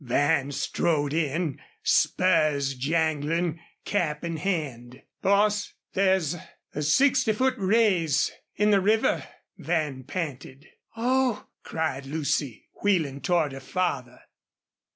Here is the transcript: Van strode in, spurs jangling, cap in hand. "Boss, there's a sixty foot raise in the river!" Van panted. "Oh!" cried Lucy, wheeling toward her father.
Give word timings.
Van 0.03 0.51
strode 0.51 1.13
in, 1.13 1.61
spurs 1.83 2.73
jangling, 2.73 3.59
cap 3.85 4.23
in 4.23 4.37
hand. 4.37 5.03
"Boss, 5.21 5.75
there's 5.93 6.35
a 6.73 6.81
sixty 6.81 7.31
foot 7.33 7.53
raise 7.55 8.31
in 8.55 8.71
the 8.71 8.81
river!" 8.81 9.23
Van 9.59 10.03
panted. 10.03 10.65
"Oh!" 10.97 11.45
cried 11.61 12.07
Lucy, 12.07 12.67
wheeling 12.81 13.21
toward 13.21 13.51
her 13.51 13.59
father. 13.59 14.19